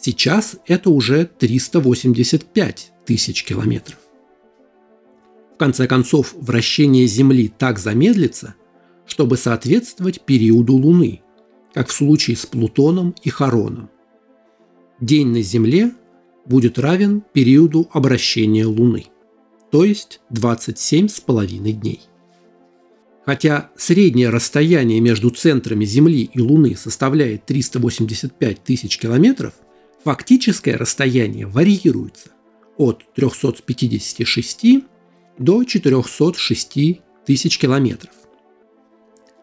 Сейчас 0.00 0.56
это 0.66 0.90
уже 0.90 1.30
385 1.38 2.92
тысяч 3.06 3.44
километров. 3.44 3.98
В 5.54 5.56
конце 5.56 5.86
концов, 5.86 6.34
вращение 6.36 7.06
Земли 7.06 7.46
так 7.46 7.78
замедлится, 7.78 8.56
чтобы 9.06 9.36
соответствовать 9.36 10.22
периоду 10.22 10.74
Луны, 10.74 11.22
как 11.72 11.90
в 11.90 11.92
случае 11.92 12.36
с 12.36 12.44
Плутоном 12.44 13.14
и 13.22 13.30
Хароном. 13.30 13.91
День 15.02 15.30
на 15.30 15.42
Земле 15.42 15.90
будет 16.46 16.78
равен 16.78 17.24
периоду 17.32 17.90
обращения 17.92 18.66
Луны, 18.66 19.06
то 19.72 19.82
есть 19.82 20.20
27,5 20.32 21.72
дней. 21.72 22.02
Хотя 23.26 23.72
среднее 23.76 24.28
расстояние 24.28 25.00
между 25.00 25.30
центрами 25.30 25.84
Земли 25.84 26.30
и 26.32 26.40
Луны 26.40 26.76
составляет 26.76 27.46
385 27.46 28.62
тысяч 28.62 28.96
километров, 28.96 29.54
фактическое 30.04 30.78
расстояние 30.78 31.46
варьируется 31.46 32.28
от 32.76 33.02
356 33.16 34.84
до 35.36 35.64
406 35.64 37.00
тысяч 37.26 37.58
километров. 37.58 38.14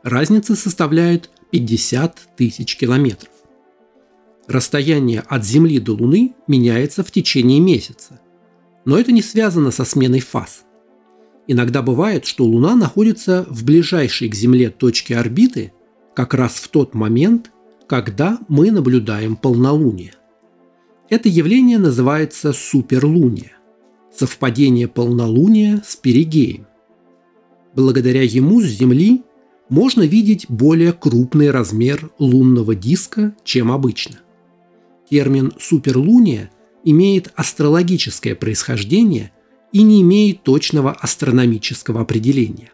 Разница 0.04 0.56
составляет 0.56 1.30
50 1.52 2.38
тысяч 2.38 2.78
километров. 2.78 3.34
Расстояние 4.50 5.22
от 5.22 5.46
Земли 5.46 5.80
до 5.80 5.94
Луны 5.94 6.34
меняется 6.48 7.04
в 7.04 7.12
течение 7.12 7.62
месяца, 7.62 8.20
но 8.84 8.98
это 9.00 9.14
не 9.14 9.22
связано 9.22 9.72
со 9.72 9.86
сменой 9.86 10.20
фаз– 10.20 10.64
Иногда 11.52 11.82
бывает, 11.82 12.28
что 12.28 12.46
Луна 12.46 12.76
находится 12.76 13.44
в 13.50 13.66
ближайшей 13.66 14.30
к 14.30 14.36
Земле 14.36 14.70
точке 14.70 15.18
орбиты 15.18 15.74
как 16.14 16.36
раз 16.36 16.58
в 16.58 16.68
тот 16.68 16.94
момент, 16.94 17.52
когда 17.88 18.38
мы 18.48 18.70
наблюдаем 18.70 19.36
полнолуние. 19.36 20.14
Это 21.10 21.28
явление 21.28 21.80
называется 21.80 22.54
суперлуние– 22.54 23.54
совпадение 24.16 24.88
полнолуния 24.88 25.82
с 25.84 25.96
перигеем. 25.96 26.68
Благодаря 27.76 28.22
ему 28.22 28.62
с 28.62 28.66
Земли 28.66 29.24
можно 29.70 30.04
видеть 30.04 30.46
более 30.50 30.94
крупный 30.94 31.50
размер 31.50 32.12
лунного 32.20 32.76
диска, 32.76 33.36
чем 33.44 33.72
обычно. 33.72 34.18
Термин 35.10 35.54
«суперлуния» 35.60 36.52
имеет 36.84 37.32
астрологическое 37.36 38.36
происхождение– 38.36 39.32
и 39.72 39.84
не 39.84 40.02
имеет 40.02 40.44
точного 40.44 40.92
астрономического 40.92 42.02
определения. 42.02 42.72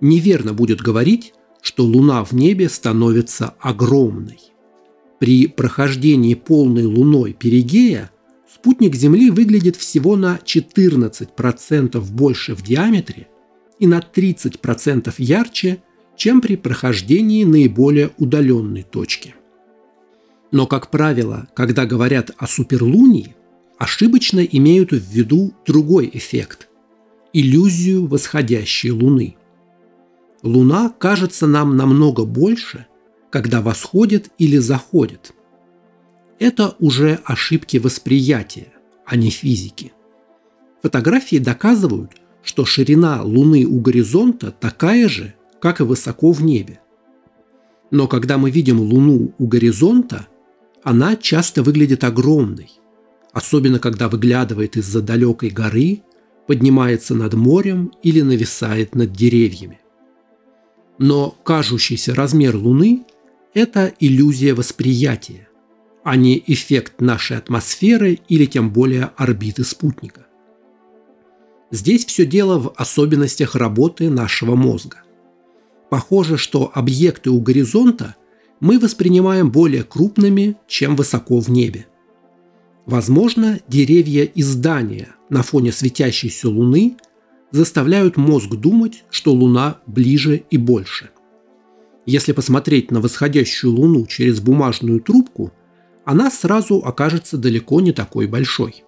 Неверно 0.00 0.52
будет 0.52 0.80
говорить, 0.80 1.32
что 1.60 1.84
Луна 1.84 2.24
в 2.24 2.32
небе 2.32 2.68
становится 2.68 3.54
огромной. 3.60 4.38
При 5.18 5.48
прохождении 5.48 6.34
полной 6.34 6.84
Луной 6.84 7.32
перигея 7.32 8.10
спутник 8.52 8.94
Земли 8.94 9.30
выглядит 9.30 9.74
всего 9.74 10.14
на 10.14 10.38
14% 10.44 12.00
больше 12.12 12.54
в 12.54 12.62
диаметре 12.62 13.28
и 13.80 13.86
на 13.88 13.98
30% 13.98 15.12
ярче, 15.18 15.82
чем 16.16 16.40
при 16.40 16.56
прохождении 16.56 17.44
наиболее 17.44 18.10
удаленной 18.18 18.84
точки. 18.84 19.34
Но, 20.50 20.66
как 20.66 20.90
правило, 20.90 21.48
когда 21.54 21.84
говорят 21.86 22.30
о 22.38 22.46
суперлунии, 22.46 23.36
ошибочно 23.78 24.40
имеют 24.40 24.90
в 24.92 25.10
виду 25.10 25.52
другой 25.66 26.10
эффект– 26.12 26.68
иллюзию 27.32 28.06
восходящей 28.06 28.90
Луны. 28.90 29.36
Луна 30.42 30.92
кажется 30.98 31.46
нам 31.46 31.76
намного 31.76 32.24
больше, 32.24 32.86
когда 33.30 33.60
восходит 33.60 34.30
или 34.38 34.56
заходит. 34.58 35.32
Это 36.38 36.76
уже 36.78 37.20
ошибки 37.24 37.76
восприятия, 37.76 38.72
а 39.04 39.16
не 39.16 39.30
физики. 39.30 39.92
Фотографии 40.82 41.38
доказывают, 41.38 42.12
что 42.42 42.64
ширина 42.64 43.22
Луны 43.22 43.64
у 43.64 43.80
горизонта 43.80 44.52
такая 44.52 45.08
же, 45.08 45.34
как 45.60 45.80
и 45.80 45.84
высоко 45.84 46.32
в 46.32 46.42
небе. 46.42 46.80
Но 47.90 48.06
когда 48.06 48.38
мы 48.38 48.50
видим 48.50 48.80
Луну 48.80 49.34
у 49.38 49.46
горизонта, 49.46 50.28
она 50.88 51.16
часто 51.16 51.62
выглядит 51.62 52.02
огромной, 52.02 52.70
особенно 53.34 53.78
когда 53.78 54.08
выглядывает 54.08 54.78
из-за 54.78 55.02
далекой 55.02 55.50
горы, 55.50 56.00
поднимается 56.46 57.14
над 57.14 57.34
морем 57.34 57.92
или 58.02 58.22
нависает 58.22 58.94
над 58.94 59.12
деревьями. 59.12 59.80
Но 60.96 61.36
кажущийся 61.44 62.14
размер 62.14 62.56
Луны– 62.56 63.04
это 63.52 63.92
иллюзия 64.00 64.54
восприятия, 64.54 65.50
а 66.04 66.16
не 66.16 66.42
эффект 66.46 67.02
нашей 67.02 67.36
атмосферы 67.36 68.20
или 68.26 68.46
тем 68.46 68.72
более 68.72 69.10
орбиты 69.18 69.64
спутника. 69.64 70.26
Здесь 71.70 72.06
все 72.06 72.24
дело 72.24 72.58
в 72.58 72.72
особенностях 72.76 73.56
работы 73.56 74.08
нашего 74.08 74.54
мозга. 74.54 75.02
Похоже, 75.90 76.38
что 76.38 76.72
объекты 76.74 77.28
у 77.28 77.42
горизонта 77.42 78.16
мы 78.60 78.78
воспринимаем 78.78 79.50
более 79.50 79.84
крупными, 79.84 80.56
чем 80.66 80.96
высоко 80.96 81.40
в 81.40 81.48
небе– 81.48 81.86
Возможно, 82.88 83.60
деревья 83.68 84.24
и 84.24 84.42
здания 84.42 85.14
на 85.28 85.42
фоне 85.42 85.72
светящейся 85.72 86.48
Луны 86.48 86.96
заставляют 87.50 88.16
мозг 88.16 88.48
думать, 88.54 89.04
что 89.10 89.34
Луна 89.34 89.76
ближе 89.86 90.42
и 90.50 90.56
больше. 90.56 91.10
Если 92.06 92.32
посмотреть 92.32 92.90
на 92.90 93.02
восходящую 93.02 93.74
Луну 93.74 94.06
через 94.06 94.40
бумажную 94.40 95.00
трубку, 95.00 95.52
она 96.06 96.30
сразу 96.30 96.78
окажется 96.78 97.36
далеко 97.36 97.82
не 97.82 97.92
такой 97.92 98.26
большой. 98.26 98.82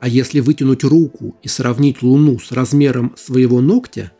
А 0.00 0.08
если 0.08 0.40
вытянуть 0.40 0.82
руку 0.82 1.36
и 1.42 1.48
сравнить 1.48 2.00
Луну 2.00 2.38
с 2.38 2.52
размером 2.52 3.14
своего 3.18 3.60
ногтя, 3.60 4.12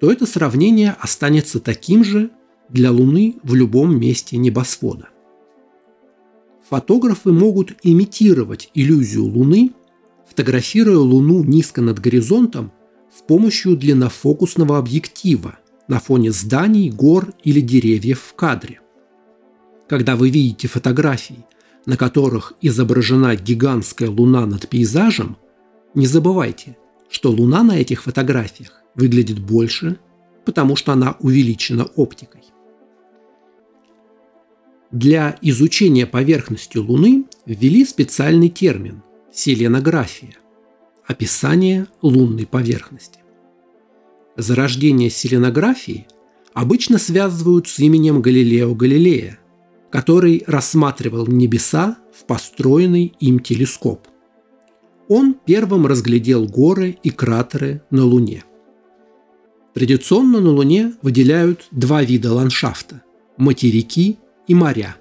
то 0.00 0.10
это 0.10 0.26
сравнение 0.26 0.96
останется 0.98 1.60
таким 1.60 2.02
же 2.02 2.30
для 2.70 2.90
Луны 2.90 3.36
в 3.42 3.54
любом 3.54 3.98
месте 3.98 4.36
небосвода. 4.36 5.08
Фотографы 6.68 7.32
могут 7.32 7.74
имитировать 7.82 8.70
иллюзию 8.74 9.24
Луны, 9.24 9.72
фотографируя 10.28 10.98
Луну 10.98 11.42
низко 11.42 11.80
над 11.82 11.98
горизонтом 11.98 12.70
с 13.16 13.22
помощью 13.22 13.76
длиннофокусного 13.76 14.78
объектива 14.78 15.58
на 15.88 15.98
фоне 15.98 16.30
зданий, 16.30 16.90
гор 16.90 17.34
или 17.42 17.60
деревьев 17.60 18.20
в 18.20 18.34
кадре. 18.34 18.80
Когда 19.88 20.14
вы 20.14 20.30
видите 20.30 20.68
фотографии, 20.68 21.44
на 21.86 21.96
которых 21.96 22.52
изображена 22.60 23.34
гигантская 23.34 24.08
Луна 24.08 24.46
над 24.46 24.68
пейзажем, 24.68 25.36
не 25.94 26.06
забывайте, 26.06 26.76
что 27.08 27.32
Луна 27.32 27.64
на 27.64 27.76
этих 27.76 28.04
фотографиях 28.04 28.80
выглядит 28.94 29.40
больше, 29.40 29.98
потому 30.44 30.76
что 30.76 30.92
она 30.92 31.16
увеличена 31.18 31.84
оптикой. 31.96 32.42
Для 34.92 35.38
изучения 35.40 36.04
поверхности 36.04 36.76
Луны 36.76 37.26
ввели 37.46 37.84
специальный 37.84 38.48
термин– 38.48 39.04
селенография– 39.32 40.34
описание 41.06 41.86
лунной 42.02 42.44
поверхности. 42.44 43.20
Зарождение 44.36 45.08
селенографии 45.08 46.08
обычно 46.54 46.98
связывают 46.98 47.68
с 47.68 47.78
именем 47.78 48.20
Галилео 48.20 48.74
Галилея, 48.74 49.38
который 49.90 50.42
рассматривал 50.48 51.28
небеса 51.28 51.96
в 52.12 52.24
построенный 52.26 53.12
им 53.20 53.38
телескоп. 53.38 54.08
Он 55.08 55.34
первым 55.34 55.86
разглядел 55.86 56.46
горы 56.46 56.98
и 57.04 57.10
кратеры 57.10 57.82
на 57.90 58.04
Луне. 58.04 58.42
Традиционно 59.72 60.40
на 60.40 60.50
Луне 60.50 60.94
выделяют 61.00 61.68
два 61.70 62.02
вида 62.02 62.32
ландшафта– 62.32 63.02
материки 63.36 64.18
и 64.50 64.54
моря. 64.54 64.96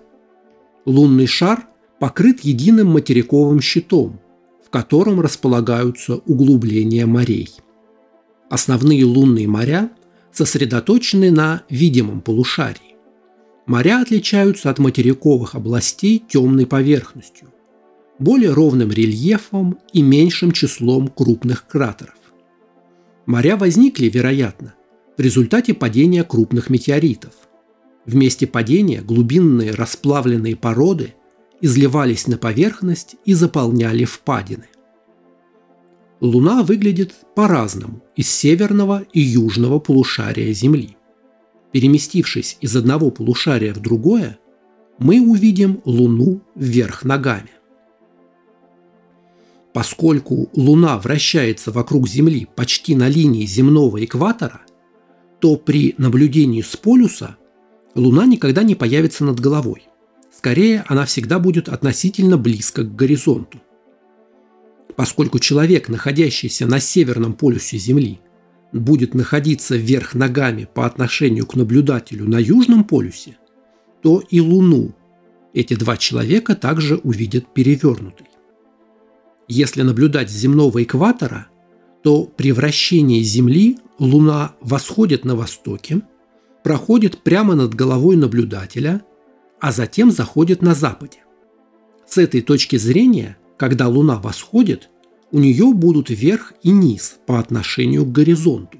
Лунный 0.85 1.25
шар 1.25 1.67
покрыт 1.99 2.41
единым 2.41 2.89
материковым 2.89 3.61
щитом, 3.61 4.19
в 4.63 4.69
котором 4.69 5.21
располагаются 5.21 6.17
углубления 6.17 7.07
морей. 7.07 7.49
Основные 8.51 9.03
лунные 9.05 9.47
моря 9.47 9.89
сосредоточены 10.31 11.31
на 11.31 11.63
видимом 11.67 12.21
полушарии. 12.21 12.95
Моря 13.65 14.01
отличаются 14.01 14.69
от 14.69 14.77
материковых 14.77 15.55
областей 15.55 16.23
темной 16.29 16.67
поверхностью, 16.67 17.51
более 18.19 18.53
ровным 18.53 18.91
рельефом 18.91 19.79
и 19.93 20.03
меньшим 20.03 20.51
числом 20.51 21.07
крупных 21.07 21.65
кратеров. 21.65 22.19
Моря 23.25 23.57
возникли, 23.57 24.09
вероятно, 24.09 24.75
в 25.17 25.21
результате 25.21 25.73
падения 25.73 26.23
крупных 26.23 26.69
метеоритов. 26.69 27.33
В 28.05 28.15
месте 28.15 28.47
падения 28.47 29.01
глубинные 29.01 29.71
расплавленные 29.71 30.55
породы 30.55 31.13
изливались 31.61 32.27
на 32.27 32.37
поверхность 32.37 33.15
и 33.25 33.33
заполняли 33.33 34.05
впадины. 34.05 34.67
Луна 36.21 36.63
выглядит 36.63 37.13
по-разному 37.35 38.01
из 38.15 38.29
северного 38.29 39.05
и 39.13 39.21
южного 39.21 39.79
полушария 39.79 40.51
Земли. 40.53 40.97
Переместившись 41.71 42.57
из 42.61 42.75
одного 42.75 43.11
полушария 43.11 43.73
в 43.73 43.79
другое, 43.79 44.39
мы 44.97 45.21
увидим 45.21 45.81
Луну 45.85 46.41
вверх 46.55 47.05
ногами. 47.05 47.51
Поскольку 49.73 50.49
Луна 50.53 50.97
вращается 50.97 51.71
вокруг 51.71 52.07
Земли 52.07 52.47
почти 52.55 52.95
на 52.95 53.07
линии 53.07 53.45
земного 53.45 54.03
экватора, 54.03 54.61
то 55.39 55.55
при 55.55 55.95
наблюдении 55.97 56.61
с 56.61 56.75
полюса 56.75 57.37
Луна 57.95 58.25
никогда 58.25 58.63
не 58.63 58.75
появится 58.75 59.25
над 59.25 59.39
головой. 59.39 59.87
Скорее, 60.35 60.85
она 60.87 61.05
всегда 61.05 61.39
будет 61.39 61.69
относительно 61.69 62.37
близко 62.37 62.83
к 62.83 62.95
горизонту 62.95 63.59
поскольку 64.99 65.39
человек, 65.39 65.87
находящийся 65.87 66.67
на 66.67 66.81
северном 66.81 67.31
полюсе 67.31 67.77
Земли, 67.77 68.19
будет 68.73 69.13
находиться 69.13 69.77
вверх 69.77 70.13
ногами 70.13 70.67
по 70.73 70.85
отношению 70.85 71.47
к 71.47 71.55
наблюдателю 71.55 72.27
на 72.27 72.37
южном 72.37 72.83
полюсе, 72.83 73.37
то 74.01 74.21
и 74.29 74.41
Луну 74.41 74.93
эти 75.53 75.75
два 75.75 75.95
человека 75.95 76.53
также 76.53 76.97
увидят 76.97 77.53
перевернутой. 77.53 78.27
Если 79.47 79.83
наблюдать 79.83 80.29
с 80.29 80.33
земного 80.33 80.83
экватора, 80.83 81.47
то 82.03 82.25
при 82.25 82.51
вращении 82.51 83.21
Земли 83.21 83.77
Луна 83.99 84.55
восходит 84.59 85.23
на 85.23 85.37
востоке, 85.37 86.01
проходит 86.63 87.23
прямо 87.23 87.55
над 87.55 87.73
головой 87.73 88.15
наблюдателя, 88.15 89.01
а 89.59 89.71
затем 89.71 90.11
заходит 90.11 90.61
на 90.61 90.73
западе. 90.73 91.19
С 92.07 92.17
этой 92.17 92.41
точки 92.41 92.77
зрения 92.77 93.37
когда 93.59 93.89
Луна 93.89 94.17
восходит, 94.17 94.89
у 95.31 95.39
нее 95.39 95.73
будут 95.73 96.09
верх 96.09 96.53
и 96.63 96.71
низ 96.71 97.19
по 97.27 97.39
отношению 97.39 98.05
к 98.05 98.11
горизонту. 98.11 98.79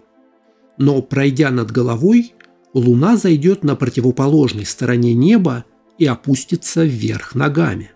Но 0.77 1.01
пройдя 1.01 1.51
над 1.51 1.69
головой, 1.69 2.33
Луна 2.73 3.17
зайдет 3.17 3.65
на 3.65 3.75
противоположной 3.75 4.65
стороне 4.65 5.13
неба 5.13 5.65
и 5.97 6.05
опустится 6.05 6.85
вверх 6.85 7.35
ногами. 7.35 7.91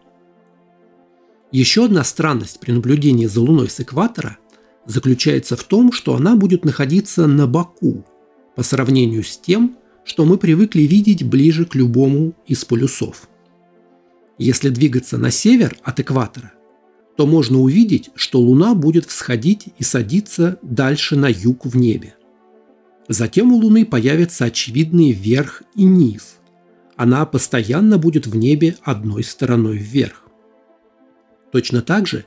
Еще 1.53 1.85
одна 1.85 2.03
странность 2.03 2.59
при 2.59 2.73
наблюдении 2.73 3.27
за 3.27 3.39
Луной 3.39 3.69
с 3.69 3.79
экватора 3.79 4.37
заключается 4.85 5.55
в 5.55 5.63
том, 5.63 5.93
что 5.93 6.15
она 6.15 6.35
будет 6.35 6.65
находиться 6.65 7.27
на 7.27 7.47
боку 7.47 8.05
по 8.55 8.63
сравнению 8.63 9.23
с 9.23 9.37
тем, 9.37 9.77
что 10.03 10.25
мы 10.25 10.37
привыкли 10.37 10.81
видеть 10.81 11.23
ближе 11.23 11.65
к 11.65 11.75
любому 11.75 12.33
из 12.47 12.65
полюсов. 12.65 13.29
Если 14.37 14.69
двигаться 14.69 15.17
на 15.17 15.31
север 15.31 15.77
от 15.83 15.99
экватора– 15.99 16.53
то 17.15 17.27
можно 17.27 17.59
увидеть, 17.59 18.09
что 18.15 18.39
Луна 18.39 18.73
будет 18.73 19.05
всходить 19.05 19.67
и 19.77 19.83
садиться 19.83 20.57
дальше 20.61 21.15
на 21.15 21.27
юг 21.27 21.65
в 21.65 21.75
небе. 21.77 22.15
Затем 23.07 23.51
у 23.51 23.57
Луны 23.57 23.85
появятся 23.85 24.45
очевидные 24.45 25.11
верх 25.11 25.63
и 25.75 25.83
низ. 25.83 26.37
Она 26.95 27.25
постоянно 27.25 27.97
будет 27.97 28.27
в 28.27 28.35
небе 28.35 28.77
одной 28.81 29.23
стороной 29.23 29.77
вверх. 29.77 30.23
Точно 31.51 31.81
так 31.81 32.07
же, 32.07 32.25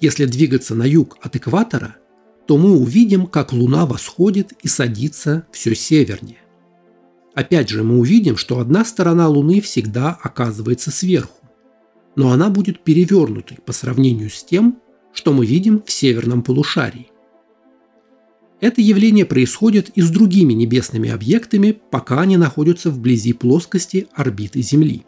если 0.00 0.26
двигаться 0.26 0.74
на 0.74 0.84
юг 0.84 1.16
от 1.20 1.34
экватора, 1.34 1.96
то 2.48 2.58
мы 2.58 2.76
увидим, 2.76 3.26
как 3.26 3.52
Луна 3.52 3.86
восходит 3.86 4.52
и 4.64 4.66
садится 4.66 5.46
все 5.52 5.76
севернее. 5.76 6.38
Опять 7.34 7.68
же, 7.68 7.84
мы 7.84 8.00
увидим, 8.00 8.36
что 8.36 8.58
одна 8.58 8.84
сторона 8.84 9.28
Луны 9.28 9.60
всегда 9.60 10.18
оказывается 10.20 10.90
сверху 10.90 11.38
но 12.18 12.32
она 12.32 12.50
будет 12.50 12.80
перевернутой 12.80 13.58
по 13.64 13.72
сравнению 13.72 14.28
с 14.28 14.42
тем, 14.42 14.80
что 15.14 15.32
мы 15.32 15.46
видим 15.46 15.84
в 15.86 15.92
северном 15.92 16.42
полушарии. 16.42 17.12
Это 18.60 18.80
явление 18.80 19.24
происходит 19.24 19.90
и 19.90 20.02
с 20.02 20.10
другими 20.10 20.52
небесными 20.52 21.10
объектами, 21.10 21.80
пока 21.92 22.22
они 22.22 22.36
находятся 22.36 22.90
вблизи 22.90 23.32
плоскости 23.34 24.08
орбиты 24.12 24.62
Земли. 24.62 25.04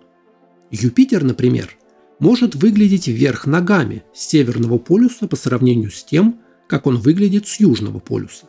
Юпитер, 0.70 1.24
например, 1.24 1.76
может 2.20 2.54
выглядеть 2.54 3.08
вверх 3.08 3.44
ногами 3.44 4.04
с 4.14 4.28
северного 4.28 4.78
полюса 4.78 5.26
по 5.26 5.34
сравнению 5.34 5.90
с 5.90 6.04
тем, 6.04 6.38
как 6.70 6.86
он 6.86 6.96
выглядит 6.96 7.46
с 7.46 7.60
южного 7.60 7.98
полюса. 7.98 8.46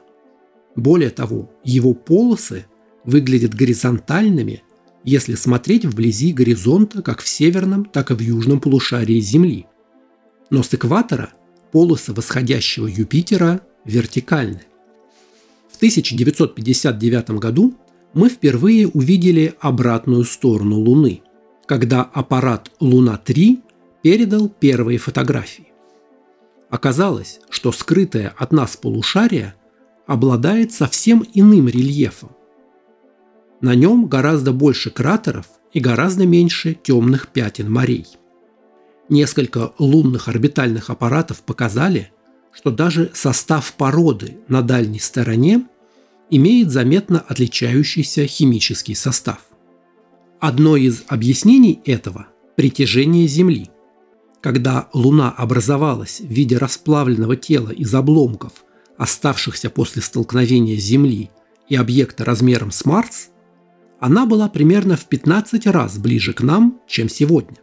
Более 0.76 1.10
того, 1.10 1.52
его 1.66 1.94
полосы 1.94 2.66
выглядят 3.04 3.54
горизонтальными 3.54 4.64
если 5.04 5.36
смотреть 5.36 5.86
вблизи 5.86 6.32
горизонта 6.32 7.02
как 7.02 7.22
в 7.22 7.28
северном, 7.28 7.86
так 7.86 8.12
и 8.12 8.14
в 8.14 8.20
южном 8.20 8.60
полушарии 8.60 9.20
Земли. 9.20 9.66
Но 10.50 10.64
с 10.64 10.74
экватора 10.74 11.34
полосы 11.72 12.14
восходящего 12.14 12.88
Юпитера 12.88 13.62
вертикальны. 13.86 14.62
В 15.72 15.78
1959 15.78 17.32
году 17.32 17.74
мы 18.14 18.30
впервые 18.30 18.88
увидели 18.88 19.56
обратную 19.60 20.26
сторону 20.26 20.78
Луны, 20.78 21.22
когда 21.66 22.04
аппарат 22.04 22.70
Луна-3 22.80 23.60
передал 24.04 24.50
первые 24.50 24.98
фотографии. 24.98 25.71
Оказалось, 26.72 27.40
что 27.50 27.72
скрытое 27.72 28.34
от 28.38 28.52
нас 28.52 28.76
полушарие 28.78 29.54
обладает 30.08 30.72
совсем 30.72 31.24
иным 31.34 31.68
рельефом, 31.68 32.32
на 33.62 33.76
нем 33.76 34.08
гораздо 34.08 34.54
больше 34.54 34.90
кратеров 34.90 35.46
и 35.72 35.80
гораздо 35.80 36.26
меньше 36.26 36.74
темных 36.74 37.28
пятен 37.28 37.72
морей. 37.72 38.08
Несколько 39.08 39.74
лунных 39.78 40.28
орбитальных 40.28 40.90
аппаратов 40.90 41.42
показали, 41.44 42.12
что 42.52 42.72
даже 42.72 43.12
состав 43.14 43.74
породы 43.74 44.38
на 44.48 44.64
дальней 44.64 45.00
стороне 45.00 45.68
имеет 46.32 46.72
заметно 46.72 47.20
отличающийся 47.20 48.26
химический 48.26 48.96
состав. 48.96 49.40
Одно 50.40 50.76
из 50.76 51.04
объяснений 51.08 51.82
этого– 51.86 52.28
притяжение 52.56 53.28
Земли. 53.28 53.70
Когда 54.42 54.90
Луна 54.94 55.30
образовалась 55.30 56.20
в 56.20 56.26
виде 56.26 56.58
расплавленного 56.58 57.36
тела 57.36 57.70
из 57.70 57.94
обломков, 57.94 58.66
оставшихся 58.98 59.70
после 59.70 60.02
столкновения 60.02 60.78
Земли 60.78 61.30
и 61.70 61.76
объекта 61.76 62.26
размером 62.26 62.72
с 62.72 62.84
Марс, 62.86 63.30
она 64.00 64.26
была 64.26 64.50
примерно 64.50 64.98
в 64.98 65.06
15 65.06 65.68
раз 65.68 66.00
ближе 66.00 66.34
к 66.34 66.42
нам, 66.42 66.82
чем 66.88 67.08
сегодня. 67.08 67.58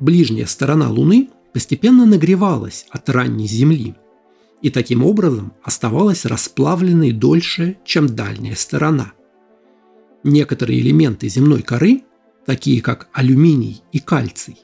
Ближняя 0.00 0.46
сторона 0.46 0.90
Луны 0.90 1.30
постепенно 1.52 2.06
нагревалась 2.06 2.86
от 2.90 3.08
ранней 3.08 3.46
Земли 3.46 3.94
и 4.62 4.70
таким 4.70 5.04
образом 5.04 5.52
оставалась 5.62 6.24
расплавленной 6.24 7.12
дольше, 7.12 7.78
чем 7.84 8.06
дальняя 8.06 8.56
сторона. 8.56 9.12
Некоторые 10.24 10.80
элементы 10.80 11.28
земной 11.28 11.62
коры, 11.62 12.02
такие 12.44 12.82
как 12.82 13.08
алюминий 13.12 13.82
и 13.92 14.00
кальций, 14.00 14.58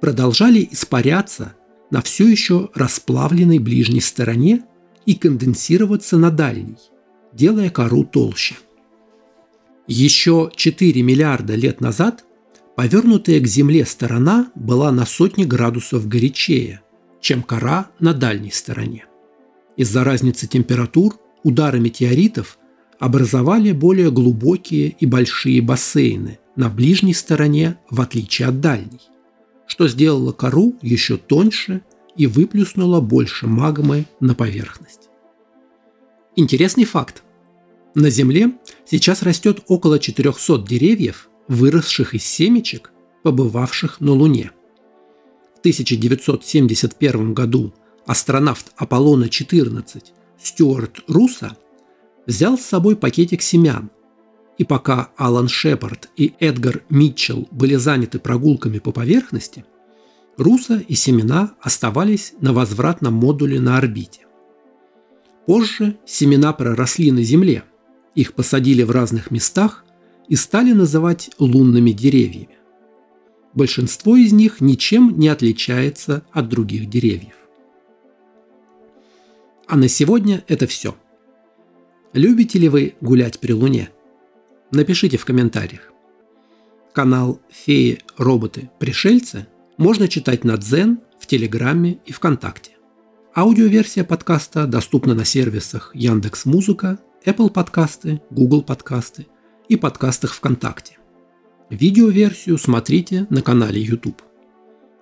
продолжали 0.00 0.66
испаряться 0.70 1.54
на 1.90 2.02
все 2.02 2.26
еще 2.26 2.70
расплавленной 2.74 3.58
ближней 3.58 4.00
стороне 4.00 4.64
и 5.06 5.14
конденсироваться 5.14 6.18
на 6.18 6.30
дальней, 6.30 6.78
делая 7.32 7.70
кору 7.70 8.04
толще– 8.04 8.56
еще 9.92 10.52
4 10.54 11.02
миллиарда 11.02 11.56
лет 11.56 11.80
назад 11.80 12.24
повернутая 12.76 13.40
к 13.40 13.46
Земле 13.48 13.84
сторона 13.84 14.52
была 14.54 14.92
на 14.92 15.04
сотни 15.04 15.42
градусов 15.42 16.06
горячее, 16.06 16.80
чем 17.20 17.42
кора 17.42 17.90
на 17.98 18.14
дальней 18.14 18.52
стороне. 18.52 19.06
Из-за 19.76 20.04
разницы 20.04 20.46
температур 20.46 21.16
удары 21.42 21.80
метеоритов 21.80 22.56
образовали 23.00 23.72
более 23.72 24.12
глубокие 24.12 24.90
и 24.90 25.06
большие 25.06 25.60
бассейны 25.60 26.38
на 26.54 26.68
ближней 26.68 27.12
стороне, 27.12 27.76
в 27.90 28.00
отличие 28.00 28.46
от 28.46 28.60
дальней, 28.60 29.00
что 29.70 29.86
сделало 29.86 30.32
кору 30.32 30.74
еще 30.82 31.16
тоньше 31.16 31.82
и 32.16 32.26
выплюснуло 32.26 33.00
больше 33.00 33.46
магмы 33.46 34.06
на 34.18 34.34
поверхность. 34.34 35.08
Интересный 36.34 36.84
факт. 36.84 37.22
На 37.94 38.10
Земле 38.10 38.58
сейчас 38.84 39.22
растет 39.22 39.60
около 39.68 40.00
400 40.00 40.58
деревьев, 40.66 41.30
выросших 41.46 42.14
из 42.14 42.24
семечек, 42.24 42.90
побывавших 43.22 44.00
на 44.00 44.10
Луне. 44.10 44.50
В 45.54 45.60
1971 45.60 47.32
году 47.32 47.72
астронавт 48.06 48.72
Аполлона-14 48.76 50.02
Стюарт 50.42 50.98
Руссо 51.06 51.56
взял 52.26 52.58
с 52.58 52.62
собой 52.62 52.96
пакетик 52.96 53.40
семян, 53.40 53.92
и 54.60 54.64
пока 54.64 55.08
Алан 55.16 55.48
Шепард 55.48 56.10
и 56.18 56.34
Эдгар 56.38 56.82
Митчелл 56.90 57.48
были 57.50 57.76
заняты 57.76 58.18
прогулками 58.18 58.78
по 58.78 58.92
поверхности, 58.92 59.64
Руссо 60.36 60.76
и 60.86 60.94
семена 60.94 61.54
оставались 61.62 62.34
на 62.42 62.52
возвратном 62.52 63.14
модуле 63.14 63.58
на 63.58 63.78
орбите. 63.78 64.26
Позже 65.46 65.96
семена 66.04 66.52
проросли 66.52 67.10
на 67.10 67.22
Земле, 67.22 67.64
их 68.14 68.34
посадили 68.34 68.82
в 68.82 68.90
разных 68.90 69.30
местах 69.30 69.86
и 70.28 70.36
стали 70.36 70.72
называть 70.72 71.30
лунными 71.38 71.92
деревьями. 71.92 72.58
Большинство 73.54 74.14
из 74.14 74.34
них 74.34 74.60
ничем 74.60 75.18
не 75.18 75.28
отличается 75.28 76.22
от 76.32 76.50
других 76.50 76.90
деревьев. 76.90 77.36
А 79.66 79.78
на 79.78 79.88
сегодня 79.88 80.44
это 80.48 80.66
все. 80.66 80.94
Любите 82.12 82.58
ли 82.58 82.68
вы 82.68 82.94
гулять 83.00 83.38
при 83.38 83.54
Луне? 83.54 83.88
Напишите 84.72 85.16
в 85.16 85.24
комментариях. 85.24 85.92
Канал 86.94 87.40
«Феи, 87.50 87.98
роботы, 88.16 88.70
пришельцы» 88.78 89.48
можно 89.78 90.06
читать 90.06 90.44
на 90.44 90.56
Дзен, 90.56 91.00
в 91.18 91.26
Телеграме 91.26 91.98
и 92.06 92.12
ВКонтакте. 92.12 92.72
Аудиоверсия 93.34 94.04
подкаста 94.04 94.66
доступна 94.66 95.14
на 95.14 95.24
сервисах 95.24 95.90
Яндекс 95.94 96.44
Музыка, 96.44 97.00
Apple 97.24 97.50
подкасты, 97.50 98.22
Google 98.30 98.62
подкасты 98.62 99.26
и 99.68 99.76
подкастах 99.76 100.34
ВКонтакте. 100.34 100.98
Видеоверсию 101.68 102.56
смотрите 102.56 103.26
на 103.28 103.42
канале 103.42 103.80
YouTube. 103.80 104.22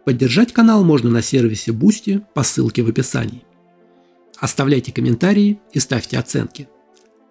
Поддержать 0.07 0.55
канал 0.55 0.83
можно 0.83 1.11
на 1.11 1.21
сервисе 1.21 1.73
Boosty 1.73 2.25
по 2.35 2.43
ссылке 2.43 2.83
в 2.83 2.89
описании. 2.89 3.45
Оставляйте 4.39 4.93
комментарии 4.93 5.61
и 5.73 5.79
ставьте 5.79 6.19
оценки. 6.19 6.69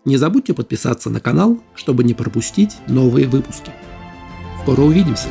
Не 0.08 0.15
забудьте 0.15 0.54
подписаться 0.54 1.10
на 1.10 1.20
канал, 1.20 1.62
чтобы 1.76 2.06
не 2.06 2.13
пропустить 2.13 2.78
новые 2.88 3.28
выпуски. 3.28 3.72
Скоро 4.62 4.84
увидимся! 4.84 5.28